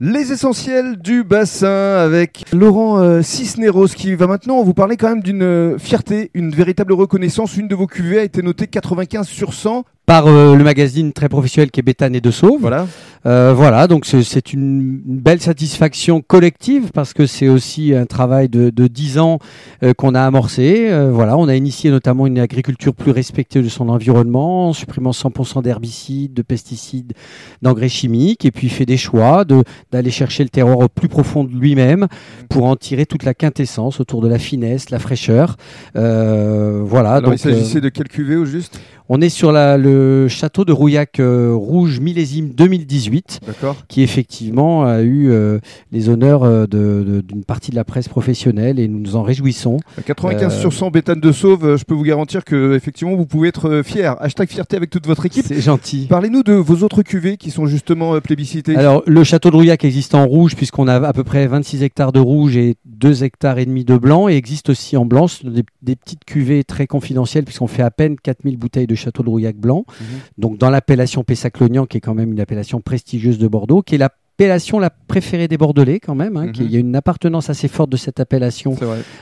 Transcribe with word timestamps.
Les 0.00 0.30
essentiels 0.30 0.96
du 0.96 1.24
bassin 1.24 1.96
avec 1.96 2.44
Laurent 2.52 3.00
euh, 3.00 3.20
Cisneros 3.20 3.88
qui 3.88 4.14
va 4.14 4.28
maintenant 4.28 4.62
vous 4.62 4.72
parler 4.72 4.96
quand 4.96 5.08
même 5.08 5.24
d'une 5.24 5.42
euh, 5.42 5.76
fierté, 5.76 6.30
une 6.34 6.50
véritable 6.50 6.92
reconnaissance. 6.92 7.56
Une 7.56 7.66
de 7.66 7.74
vos 7.74 7.88
cuvées 7.88 8.20
a 8.20 8.22
été 8.22 8.40
notée 8.40 8.68
95 8.68 9.26
sur 9.26 9.52
100 9.54 9.84
par 10.08 10.26
euh, 10.26 10.56
le 10.56 10.64
magazine 10.64 11.12
très 11.12 11.28
professionnel 11.28 11.70
qui 11.70 11.80
est 11.80 11.82
Béthane 11.82 12.14
et 12.14 12.22
de 12.22 12.30
Sauve. 12.30 12.62
Voilà. 12.62 12.86
Euh, 13.26 13.52
voilà, 13.54 13.86
donc 13.88 14.06
c'est- 14.06 14.52
une, 14.54 15.02
une 15.06 15.18
belle 15.18 15.40
satisfaction 15.42 16.22
collective 16.22 16.92
parce 16.94 17.12
que 17.12 17.26
c'est 17.26 17.48
aussi 17.48 17.92
un 17.94 18.06
travail 18.06 18.48
de, 18.48 18.70
de 18.70 18.86
10 18.86 19.18
ans 19.18 19.38
euh, 19.82 19.92
qu'on 19.92 20.14
a 20.14 20.22
amorcé. 20.22 20.86
Euh, 20.88 21.10
voilà, 21.12 21.36
on 21.36 21.46
a 21.46 21.54
initié 21.56 21.90
notamment 21.90 22.26
une 22.26 22.38
agriculture 22.38 22.94
plus 22.94 23.10
respectueuse 23.10 23.64
de 23.64 23.68
son 23.68 23.90
environnement, 23.90 24.68
en 24.68 24.72
supprimant 24.72 25.10
100% 25.10 25.62
d'herbicides, 25.62 26.32
de 26.32 26.40
pesticides, 26.40 27.12
d'engrais 27.60 27.90
chimiques, 27.90 28.46
et 28.46 28.50
puis 28.50 28.70
fait 28.70 28.86
des 28.86 28.96
choix 28.96 29.44
de 29.44 29.62
d'aller 29.92 30.10
chercher 30.10 30.42
le 30.42 30.48
terroir 30.48 30.78
au 30.78 30.88
plus 30.88 31.08
profond 31.08 31.44
de 31.44 31.52
lui-même 31.52 32.06
pour 32.48 32.64
en 32.64 32.76
tirer 32.76 33.04
toute 33.04 33.24
la 33.24 33.34
quintessence 33.34 34.00
autour 34.00 34.22
de 34.22 34.28
la 34.28 34.38
finesse, 34.38 34.88
la 34.88 35.00
fraîcheur. 35.00 35.56
Euh, 35.96 36.80
voilà. 36.82 37.10
Alors 37.14 37.34
il 37.34 37.36
donc, 37.36 37.46
euh, 37.46 37.52
s'agissait 37.52 37.82
de 37.82 37.90
quelle 37.90 38.08
cuvée 38.08 38.36
au 38.36 38.46
juste? 38.46 38.80
On 39.08 39.20
est 39.20 39.28
sur 39.28 39.52
la, 39.52 39.76
le 39.78 40.28
château 40.28 40.64
de 40.64 40.72
Rouillac 40.72 41.18
euh, 41.20 41.52
rouge 41.54 42.00
millésime 42.00 42.50
2018 42.50 43.40
D'accord. 43.46 43.76
qui 43.88 44.02
effectivement 44.02 44.84
a 44.84 45.00
eu 45.02 45.30
euh, 45.30 45.58
les 45.92 46.08
honneurs 46.08 46.42
euh, 46.44 46.66
de- 46.66 47.04
de- 47.06 47.20
d'une 47.22 47.44
partie 47.44 47.70
de 47.70 47.76
la 47.76 47.84
presse 47.84 48.08
professionnelle 48.08 48.78
et 48.78 48.88
nous 48.88 48.98
nous 48.98 49.16
en 49.16 49.22
réjouissons. 49.22 49.78
95 50.04 50.54
Euh, 50.54 50.60
sur 50.60 50.72
100 50.72 50.90
bétane 50.90 51.20
de 51.20 51.32
sauve, 51.32 51.76
je 51.76 51.84
peux 51.84 51.94
vous 51.94 52.02
garantir 52.02 52.44
que 52.44 52.74
effectivement 52.74 53.14
vous 53.16 53.26
pouvez 53.26 53.48
être 53.48 53.82
fier. 53.84 54.16
Hashtag 54.20 54.48
fierté 54.48 54.76
avec 54.76 54.90
toute 54.90 55.06
votre 55.06 55.24
équipe. 55.26 55.44
C'est 55.46 55.60
gentil. 55.60 56.06
Parlez-nous 56.08 56.42
de 56.42 56.52
vos 56.52 56.82
autres 56.84 57.02
cuvées 57.02 57.36
qui 57.36 57.50
sont 57.50 57.66
justement 57.66 58.20
plébiscitées. 58.20 58.76
Alors 58.76 59.02
le 59.06 59.24
château 59.24 59.50
de 59.50 59.56
Rouillac 59.56 59.84
existe 59.84 60.14
en 60.14 60.26
rouge 60.26 60.54
puisqu'on 60.56 60.86
a 60.88 60.96
à 60.96 61.12
peu 61.12 61.24
près 61.24 61.46
26 61.46 61.82
hectares 61.82 62.12
de 62.12 62.20
rouge 62.20 62.56
et 62.56 62.76
2 62.98 63.22
hectares 63.22 63.58
et 63.58 63.66
demi 63.66 63.84
de 63.84 63.96
blanc 63.96 64.28
et 64.28 64.34
existe 64.34 64.70
aussi 64.70 64.96
en 64.96 65.04
blanc 65.04 65.26
des, 65.44 65.64
des 65.82 65.96
petites 65.96 66.24
cuvées 66.24 66.64
très 66.64 66.86
confidentielles 66.86 67.44
puisqu'on 67.44 67.66
fait 67.66 67.82
à 67.82 67.90
peine 67.90 68.16
4000 68.16 68.56
bouteilles 68.56 68.86
de 68.86 68.94
château 68.94 69.22
de 69.22 69.28
Rouillac 69.28 69.56
blanc. 69.56 69.84
Mhm. 69.88 70.06
Donc 70.38 70.58
dans 70.58 70.70
l'appellation 70.70 71.22
Pessac-Lognan 71.22 71.86
qui 71.86 71.98
est 71.98 72.00
quand 72.00 72.14
même 72.14 72.32
une 72.32 72.40
appellation 72.40 72.80
prestigieuse 72.80 73.38
de 73.38 73.48
Bordeaux 73.48 73.82
qui 73.82 73.94
est 73.94 73.98
l'appellation 74.40 74.78
la 74.78 74.90
préférée 74.90 75.48
des 75.48 75.56
Bordelais 75.58 75.98
quand 75.98 76.14
même. 76.14 76.36
hein, 76.36 76.46
Mhm. 76.46 76.52
il 76.60 76.70
y 76.70 76.76
a 76.76 76.78
une 76.78 76.94
appartenance 76.94 77.50
assez 77.50 77.66
forte 77.66 77.90
de 77.90 77.96
cette 77.96 78.20
appellation 78.20 78.76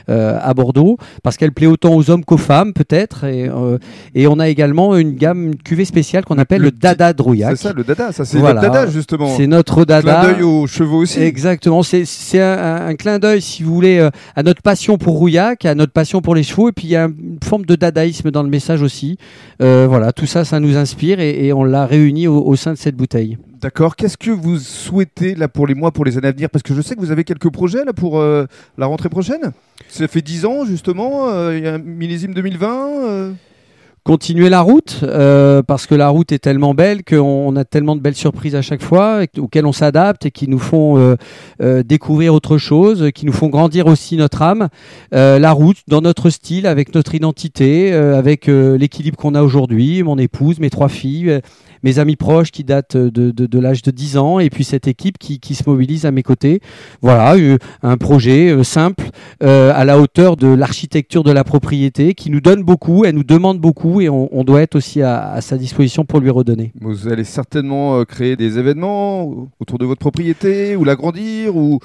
euh, 0.09 0.37
à 0.41 0.53
Bordeaux 0.53 0.97
parce 1.23 1.37
qu'elle 1.37 1.51
plaît 1.53 1.65
autant 1.67 1.95
aux 1.95 2.11
hommes 2.11 2.23
qu'aux 2.23 2.37
femmes 2.37 2.71
peut-être 2.73 3.23
et, 3.23 3.49
euh, 3.49 3.79
et 4.13 4.27
on 4.27 4.37
a 4.39 4.47
également 4.47 4.95
une 4.95 5.13
gamme 5.15 5.47
une 5.47 5.55
cuvée 5.55 5.85
spéciale 5.85 6.23
qu'on 6.23 6.37
appelle 6.37 6.61
le 6.61 6.67
le, 6.67 6.71
Dada 6.71 7.13
de 7.13 7.21
Rouillac. 7.21 7.57
C'est 7.57 7.69
ça 7.69 7.73
le 7.73 7.83
dada, 7.85 8.11
ça 8.11 8.25
c'est 8.25 8.37
Voilà. 8.37 8.61
le 8.61 8.67
dada 8.67 8.87
justement. 8.87 9.29
C'est 9.35 9.47
notre 9.47 9.75
Clin 9.85 9.85
Dada. 9.85 10.33
d'œil 10.33 10.43
aux 10.43 10.67
chevaux 10.67 10.97
aussi. 10.99 11.19
Exactement, 11.21 11.81
c'est 11.81 12.03
un, 12.41 12.87
un- 12.87 12.95
clin 12.95 13.17
d'œil, 13.19 13.41
si 13.41 13.63
vous 13.63 13.73
voulez, 13.73 13.97
euh, 13.99 14.09
à 14.35 14.43
notre 14.43 14.61
passion 14.61 14.97
pour 14.97 15.15
Rouillac, 15.17 15.65
à 15.65 15.73
notre 15.75 15.93
passion 15.93 16.21
pour 16.21 16.35
les 16.35 16.43
chevaux, 16.43 16.67
et 16.69 16.71
puis 16.73 16.87
il 16.87 16.91
y 16.91 16.95
a 16.97 17.05
une 17.05 17.39
forme 17.43 17.65
de 17.65 17.75
dadaïsme 17.75 18.29
dans 18.31 18.43
le 18.43 18.49
message 18.49 18.81
aussi. 18.81 19.17
Euh, 19.61 19.87
voilà, 19.89 20.11
tout 20.11 20.25
ça, 20.25 20.43
ça 20.45 20.59
nous 20.59 20.75
inspire 20.77 21.19
et, 21.21 21.45
et 21.47 21.53
on 21.53 21.63
l'a 21.63 21.85
réuni 21.85 22.27
au, 22.27 22.43
au 22.45 22.55
sein 22.57 22.73
de 22.73 22.77
cette 22.77 22.95
bouteille. 22.95 23.37
D'accord. 23.59 23.95
Qu'est-ce 23.95 24.17
que 24.17 24.29
vous 24.29 24.57
souhaitez 24.59 25.33
là 25.33 25.47
pour 25.47 25.65
les 25.65 25.73
mois, 25.73 25.91
pour 25.91 26.05
les 26.05 26.17
années 26.17 26.27
à 26.27 26.31
venir? 26.31 26.49
Parce 26.49 26.61
que 26.61 26.75
je 26.75 26.81
sais 26.81 26.95
que 26.95 26.99
vous 26.99 27.11
avez 27.11 27.23
quelques 27.23 27.49
projets 27.51 27.83
là 27.85 27.93
pour 27.93 28.19
euh, 28.19 28.45
la 28.77 28.85
rentrée 28.85 29.09
prochaine. 29.09 29.51
Ça 29.89 30.07
fait 30.07 30.21
10 30.21 30.45
ans 30.45 30.65
justement. 30.65 31.29
euh, 31.29 31.57
Il 31.57 31.63
y 31.63 31.67
a 31.67 31.73
un 31.75 31.79
millésime 31.79 32.33
2020. 32.35 32.87
euh. 33.05 33.31
Continuer 34.03 34.47
la 34.47 34.61
route, 34.61 35.03
parce 35.67 35.85
que 35.85 35.93
la 35.93 36.07
route 36.07 36.31
est 36.31 36.39
tellement 36.39 36.73
belle 36.73 37.03
qu'on 37.03 37.17
on 37.17 37.55
a 37.57 37.65
tellement 37.65 37.93
de 37.93 37.99
belles 37.99 38.15
surprises 38.15 38.55
à 38.55 38.61
chaque 38.61 38.81
fois, 38.81 39.23
auxquelles 39.37 39.65
on 39.65 39.73
s'adapte 39.73 40.25
et 40.25 40.31
qui 40.31 40.47
nous 40.47 40.59
font 40.59 41.17
découvrir 41.83 42.33
autre 42.33 42.57
chose, 42.57 43.09
qui 43.13 43.25
nous 43.25 43.33
font 43.33 43.49
grandir 43.49 43.85
aussi 43.87 44.15
notre 44.15 44.43
âme. 44.43 44.69
La 45.11 45.51
route, 45.51 45.79
dans 45.89 45.99
notre 45.99 46.29
style, 46.29 46.67
avec 46.67 46.95
notre 46.95 47.15
identité, 47.15 47.91
avec 47.91 48.47
l'équilibre 48.47 49.17
qu'on 49.17 49.35
a 49.35 49.43
aujourd'hui, 49.43 50.03
mon 50.03 50.17
épouse, 50.17 50.61
mes 50.61 50.69
trois 50.69 50.87
filles, 50.87 51.41
mes 51.83 51.99
amis 51.99 52.15
proches 52.15 52.51
qui 52.51 52.63
datent 52.63 52.97
de, 52.97 53.59
l'âge 53.59 53.81
de 53.81 53.91
10 53.91 54.17
ans, 54.17 54.39
et 54.39 54.49
puis 54.49 54.63
cette 54.63 54.87
équipe 54.87 55.17
qui, 55.17 55.55
se 55.55 55.67
mobilise 55.67 56.05
à 56.05 56.11
mes 56.11 56.23
côtés. 56.23 56.61
Voilà, 57.01 57.35
euh, 57.35 57.57
un 57.81 57.97
projet 57.97 58.49
euh, 58.49 58.63
simple, 58.63 59.05
euh, 59.43 59.71
à 59.73 59.85
la 59.85 59.99
hauteur 59.99 60.37
de 60.37 60.47
l'architecture 60.47 61.23
de 61.23 61.31
la 61.31 61.43
propriété, 61.43 62.13
qui 62.13 62.29
nous 62.29 62.41
donne 62.41 62.63
beaucoup, 62.63 63.05
elle 63.05 63.15
nous 63.15 63.23
demande 63.23 63.59
beaucoup, 63.59 64.01
et 64.01 64.09
on, 64.09 64.43
doit 64.43 64.61
être 64.61 64.75
aussi 64.75 65.01
à, 65.01 65.31
à 65.31 65.41
sa 65.41 65.57
disposition 65.57 66.05
pour 66.05 66.19
lui 66.19 66.29
redonner. 66.29 66.71
Vous 66.79 67.07
allez 67.07 67.23
certainement 67.23 68.03
créer 68.05 68.35
des 68.35 68.59
événements 68.59 69.47
autour 69.59 69.77
de 69.77 69.85
votre 69.85 69.99
propriété 69.99 70.75
ou 70.75 70.83
l'agrandir 70.83 71.55
ou. 71.55 71.79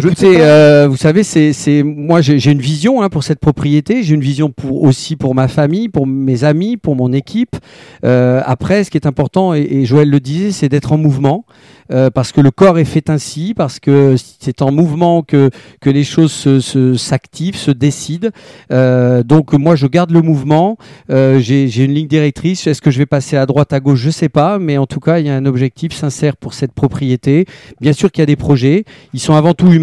Je 0.00 0.08
ne 0.08 0.14
sais 0.14 0.40
euh, 0.40 0.86
vous 0.88 0.96
savez, 0.96 1.22
c'est, 1.22 1.52
c'est 1.52 1.82
moi 1.82 2.20
j'ai, 2.22 2.50
une 2.50 2.60
vision 2.60 3.02
hein, 3.02 3.08
pour 3.10 3.24
cette 3.24 3.40
propriété, 3.40 4.02
j'ai 4.02 4.14
une 4.14 4.22
vision 4.22 4.50
pour 4.50 4.82
aussi 4.82 5.16
pour 5.16 5.34
ma 5.34 5.48
famille, 5.48 5.88
pour 5.88 6.06
mes 6.06 6.44
amis, 6.44 6.76
pour 6.78 6.96
mon 6.96 7.12
équipe. 7.12 7.56
Euh, 8.04 8.40
après, 8.46 8.84
ce 8.84 8.90
qui 8.90 8.96
est 8.96 9.06
important, 9.06 9.52
et, 9.54 9.60
et 9.60 9.84
Joël 9.84 10.08
le 10.08 10.20
disait, 10.20 10.50
c'est 10.50 10.68
d'être 10.70 10.92
en 10.92 10.98
mouvement, 10.98 11.44
euh, 11.90 12.08
parce 12.08 12.32
que 12.32 12.40
le 12.40 12.50
corps 12.50 12.78
est 12.78 12.86
fait 12.86 13.10
ainsi, 13.10 13.52
parce 13.54 13.80
que 13.80 14.14
c'est 14.40 14.62
en 14.62 14.72
mouvement 14.72 15.22
que 15.22 15.50
que 15.82 15.90
les 15.90 16.04
choses 16.04 16.32
se, 16.32 16.60
se- 16.60 16.94
s'activent, 16.94 17.56
se 17.56 17.70
décident. 17.70 18.28
Euh, 18.70 19.22
donc 19.22 19.52
moi, 19.52 19.76
je 19.76 19.86
garde 19.86 20.10
le 20.10 20.22
mouvement. 20.22 20.78
Euh, 21.10 21.38
j'ai, 21.38 21.68
j'ai 21.68 21.84
une 21.84 21.92
ligne 21.92 22.08
directrice. 22.08 22.66
Est-ce 22.66 22.80
que 22.80 22.90
je 22.90 22.98
vais 22.98 23.06
passer 23.06 23.36
à 23.36 23.44
droite, 23.44 23.74
à 23.74 23.80
gauche? 23.80 24.00
Je 24.00 24.10
sais 24.10 24.30
pas, 24.30 24.58
mais 24.58 24.78
en 24.78 24.86
tout 24.86 25.00
cas, 25.00 25.18
il 25.18 25.26
y 25.26 25.28
a 25.28 25.36
un 25.36 25.44
objectif 25.44 25.92
sincère 25.92 26.36
pour 26.36 26.54
cette 26.54 26.72
propriété. 26.72 27.44
Bien 27.80 27.92
sûr 27.92 28.10
qu'il 28.10 28.22
y 28.22 28.24
a 28.24 28.26
des 28.26 28.36
projets. 28.36 28.84
Ils 29.12 29.20
sont 29.20 29.34
avant 29.34 29.52
tout 29.52 29.70
humains. 29.70 29.81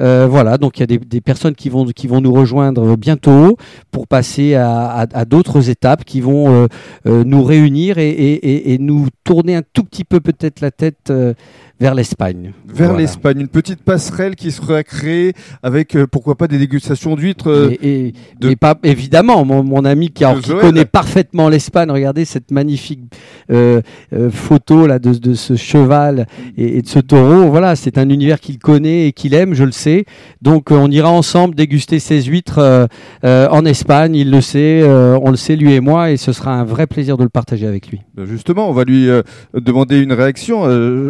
Euh, 0.00 0.26
voilà, 0.28 0.58
donc 0.58 0.78
il 0.78 0.80
y 0.80 0.82
a 0.82 0.98
des, 0.98 1.20
personnes 1.20 1.54
qui 1.54 1.68
vont, 1.68 1.86
nous 2.20 2.32
rejoindre 2.32 2.96
bientôt 2.96 3.56
pour 3.90 4.08
passer 4.08 4.54
à, 4.54 5.24
d'autres 5.26 5.70
étapes 5.70 6.04
qui 6.04 6.20
vont 6.20 6.50
euh, 6.50 6.66
euh, 7.06 7.24
nous 7.24 7.42
réunir 7.42 7.98
et, 7.98 8.76
nous 8.80 9.08
tourner 9.24 9.56
un 9.56 9.62
tout 9.72 9.84
petit 9.84 10.04
peu 10.04 10.20
peut-être 10.20 10.60
la 10.60 10.70
tête 10.70 11.12
vers 11.82 11.96
l'Espagne. 11.96 12.52
Vers 12.72 12.90
Voilà. 12.90 13.02
l'Espagne, 13.02 13.40
une 13.40 13.48
petite 13.48 13.82
passerelle 13.82 14.36
qui 14.36 14.52
sera 14.52 14.84
créée 14.84 15.32
avec 15.64 15.96
euh, 15.96 16.06
pourquoi 16.06 16.36
pas 16.36 16.46
des 16.46 16.56
dégustations 16.58 17.16
d'huîtres. 17.16 17.50
euh, 17.50 17.70
Et, 17.82 18.06
et- 18.08 18.14
de- 18.38 18.50
et 18.50 18.56
pas 18.56 18.76
évidemment, 18.84 19.44
mon, 19.44 19.64
mon 19.64 19.84
ami 19.84 20.10
qui, 20.10 20.24
alors, 20.24 20.40
connaît 20.60 20.84
parfaitement 20.84 21.48
l'Espagne, 21.48 21.90
regardez 21.90 22.24
cette 22.24 22.52
magnifique 22.52 23.00
euh, 23.50 23.80
photo 24.30 24.86
là 24.86 25.00
de, 25.00 25.12
de 25.14 25.34
ce 25.34 25.56
cheval 25.56 26.26
et, 26.56 26.78
et 26.78 26.82
de 26.82 26.86
ce 26.88 27.00
taureau. 27.00 27.50
Voilà, 27.50 27.74
c'est 27.74 27.98
un 27.98 28.08
univers 28.10 28.38
qu'il 28.38 28.58
connaît 28.60 29.08
et 29.08 29.12
qu'il 29.12 29.34
aime, 29.34 29.52
je 29.54 29.64
le 29.64 29.72
sais. 29.72 30.04
Donc 30.40 30.70
on 30.70 30.88
ira 30.88 31.10
ensemble 31.10 31.56
déguster 31.56 31.98
ces 31.98 32.22
huîtres 32.22 32.88
en 33.24 33.64
Espagne. 33.64 34.14
Il 34.14 34.30
le 34.30 34.40
sait, 34.40 34.82
on 34.84 35.30
le 35.32 35.36
sait 35.36 35.56
lui 35.56 35.72
et 35.72 35.80
moi, 35.80 36.12
et 36.12 36.16
ce 36.16 36.32
sera 36.32 36.54
un 36.54 36.64
vrai 36.64 36.86
plaisir 36.86 37.16
de 37.16 37.24
le 37.24 37.28
partager 37.28 37.66
avec 37.66 37.88
lui. 37.88 38.00
Ben 38.14 38.24
Justement, 38.24 38.68
on 38.70 38.72
va 38.72 38.84
lui 38.84 39.08
demander 39.54 39.98
une 39.98 40.12
réaction. 40.12 40.62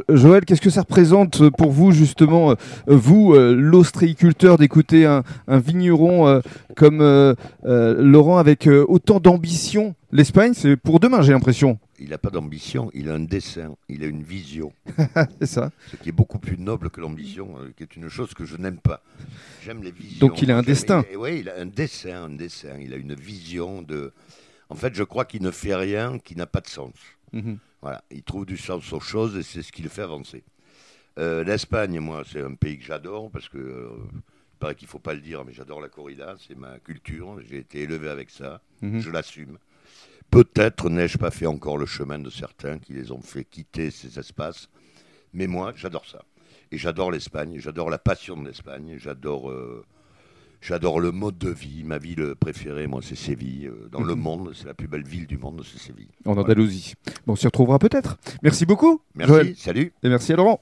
Joël, 0.09 0.45
qu'est-ce 0.47 0.62
que 0.63 0.71
ça 0.71 0.81
représente 0.83 1.51
pour 1.51 1.73
vous, 1.73 1.91
justement, 1.93 2.53
euh, 2.53 2.55
vous, 2.87 3.35
euh, 3.35 3.55
l'ostréiculteur, 3.55 4.57
d'écouter 4.59 5.05
un, 5.05 5.25
un 5.49 5.59
vigneron 5.59 6.29
euh, 6.29 6.41
comme 6.77 7.01
euh, 7.01 7.35
euh, 7.65 8.01
Laurent 8.01 8.39
avec 8.39 8.67
euh, 8.67 8.85
autant 8.89 9.21
d'ambition? 9.21 9.95
L'Espagne, 10.13 10.53
c'est 10.55 10.77
pour 10.77 11.01
demain, 11.01 11.23
j'ai 11.23 11.33
l'impression. 11.33 11.79
Il 11.99 12.11
n'a 12.11 12.19
pas 12.19 12.31
d'ambition, 12.31 12.91
il 12.95 13.09
a 13.11 13.15
un 13.15 13.21
dessin, 13.21 13.75
il 13.89 14.03
a 14.03 14.07
une 14.07 14.23
vision, 14.23 14.73
C'est 15.41 15.47
ça. 15.47 15.71
ce 15.91 15.97
qui 15.97 16.09
est 16.09 16.13
beaucoup 16.13 16.39
plus 16.39 16.59
noble 16.59 16.91
que 16.91 17.01
l'ambition, 17.01 17.55
euh, 17.59 17.73
qui 17.77 17.83
est 17.83 17.97
une 17.97 18.09
chose 18.09 18.35
que 18.35 18.45
je 18.45 18.57
n'aime 18.57 18.79
pas. 18.79 19.03
J'aime 19.65 19.83
les 19.83 19.91
visions. 19.93 20.27
Donc 20.27 20.43
il 20.43 20.51
a 20.51 20.57
un 20.59 20.63
destin. 20.63 21.05
Oui, 21.19 21.41
il 21.41 21.49
a 21.49 21.55
un 21.61 21.67
dessin, 21.67 22.25
un 22.25 22.31
dessin. 22.31 22.77
Il 22.81 22.93
a 22.93 22.97
une 22.97 23.15
vision 23.15 23.83
de. 23.83 24.13
En 24.69 24.75
fait, 24.75 24.95
je 24.95 25.03
crois 25.03 25.25
qu'il 25.25 25.43
ne 25.43 25.51
fait 25.51 25.75
rien 25.75 26.19
qui 26.19 26.35
n'a 26.37 26.47
pas 26.47 26.61
de 26.61 26.69
sens. 26.69 26.93
Mhm. 27.33 27.59
Voilà, 27.83 28.03
il 28.13 28.23
trouve 28.23 28.47
du 28.47 28.57
sens 28.57 28.93
aux 28.93 29.01
choses 29.01 29.37
et 29.37 29.43
c'est 29.43 29.63
ce 29.63 29.73
qui 29.73 29.83
le 29.83 29.89
fait 29.89 30.03
avancer. 30.03 30.45
Euh, 31.19 31.45
L'Espagne, 31.45 31.99
moi, 32.01 32.23
c'est 32.31 32.41
un 32.43 32.55
pays 32.55 32.79
que 32.79 32.85
j'adore 32.85 33.31
parce 33.31 33.49
que 33.49 33.59
euh, 33.59 33.89
il 34.15 34.59
paraît 34.59 34.75
qu'il 34.75 34.89
faut 34.89 34.99
pas 34.99 35.15
le 35.15 35.21
dire, 35.21 35.45
mais 35.45 35.53
j'adore 35.53 35.81
la 35.81 35.89
corrida, 35.89 36.37
c'est 36.47 36.57
ma 36.57 36.79
culture. 36.79 37.39
J'ai 37.49 37.59
été 37.59 37.81
élevé 37.81 38.09
avec 38.09 38.31
ça, 38.31 38.61
Mhm. 38.81 39.01
je 39.01 39.11
l'assume. 39.11 39.59
Peut-être 40.31 40.89
n'ai-je 40.89 41.19
pas 41.19 41.31
fait 41.31 41.47
encore 41.47 41.77
le 41.77 41.85
chemin 41.87 42.19
de 42.19 42.31
certains 42.31 42.79
qui 42.79 42.95
les 42.95 43.11
ont 43.13 43.21
fait 43.21 43.45
quitter 43.45 43.91
ces 43.91 44.19
espaces, 44.19 44.69
mais 45.35 45.47
moi, 45.47 45.73
j'adore 45.77 46.07
ça. 46.07 46.23
Et 46.71 46.79
j'adore 46.79 47.11
l'Espagne, 47.11 47.57
j'adore 47.59 47.91
la 47.91 47.99
passion 47.99 48.41
de 48.41 48.49
l'Espagne, 48.49 48.95
j'adore 48.99 49.51
euh, 49.51 49.85
j'adore 50.63 51.01
le 51.01 51.13
mode 51.13 51.37
de 51.37 51.51
vie. 51.51 51.83
Ma 51.85 51.99
ville 51.99 52.35
préférée, 52.41 52.87
moi, 52.87 53.01
c'est 53.03 53.17
Séville. 53.17 53.67
Euh, 53.67 53.89
Dans 53.91 54.03
le 54.03 54.15
Mhm. 54.15 54.21
monde, 54.23 54.53
c'est 54.55 54.67
la 54.67 54.75
plus 54.75 54.89
belle 54.89 55.03
ville 55.05 55.27
du 55.27 55.37
monde, 55.37 55.63
c'est 55.71 55.79
Séville. 55.79 56.09
En 56.25 56.35
Andalousie. 56.39 56.95
Bon, 57.27 57.35
on 57.35 57.37
s'y 57.37 57.47
retrouvera 57.47 57.79
peut-être. 57.79 58.17
Merci 58.43 58.65
beaucoup, 58.65 59.03
Merci, 59.15 59.33
Joël. 59.35 59.57
salut. 59.57 59.93
Et 60.03 60.09
merci 60.09 60.33
à 60.33 60.37
Laurent. 60.37 60.61